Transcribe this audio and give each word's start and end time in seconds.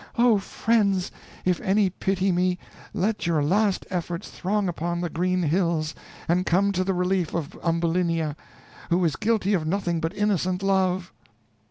Oh, 0.17 0.39
friends! 0.39 1.11
if 1.45 1.61
any 1.61 1.91
pity 1.91 2.31
me, 2.31 2.57
let 2.91 3.27
your 3.27 3.43
last 3.43 3.85
efforts 3.91 4.31
throng 4.31 4.67
upon 4.67 4.99
the 4.99 5.11
green 5.11 5.43
hills, 5.43 5.93
and 6.27 6.43
come 6.43 6.71
to 6.71 6.83
the 6.83 6.95
relief 6.95 7.35
of 7.35 7.55
Ambulinia, 7.63 8.35
who 8.89 9.05
is 9.05 9.15
guilty 9.15 9.53
of 9.53 9.67
nothing 9.67 9.99
but 10.01 10.17
innocent 10.17 10.63
love." 10.63 11.13